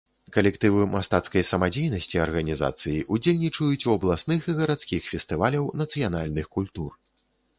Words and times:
Калектывы 0.35 0.85
мастацкай 0.93 1.43
самадзейнасці 1.49 2.21
арганізацыі 2.23 3.03
ўдзельнічаюць 3.17 3.87
у 3.89 3.93
абласных 3.97 4.49
і 4.53 4.57
гарадскіх 4.61 5.01
фестываляў 5.13 5.71
нацыянальных 5.83 6.45
культур. 6.57 6.91